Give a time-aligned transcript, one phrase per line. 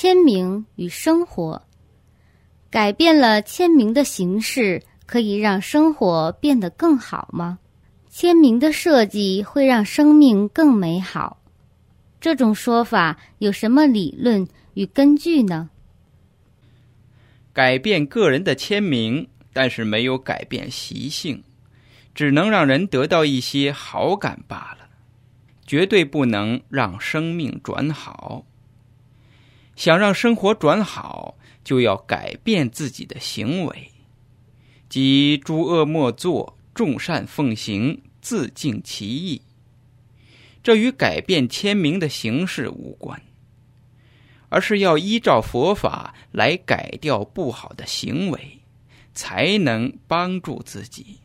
[0.00, 1.62] 签名与生活。
[2.70, 7.58] 改变了签名的形式，可以让生活变得更好吗？
[8.08, 11.42] 签名的设计会让生命更美好。
[12.18, 15.68] 这种说法有什么理论与根据呢？
[17.52, 21.44] 改变个人的签名，但是没有改变习性，
[22.14, 24.88] 只能让人得到一些好感罢了，
[25.66, 28.46] 绝对不能让生命转好。
[29.80, 33.90] 想让生活转好，就要改变自己的行为，
[34.90, 39.40] 即诸恶莫作，众善奉行，自净其意。
[40.62, 43.22] 这与改变签名的形式无关，
[44.50, 48.58] 而是要依照佛法来改掉不好的行为，
[49.14, 51.20] 才能帮助自己。